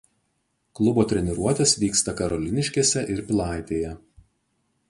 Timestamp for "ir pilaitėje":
3.17-3.97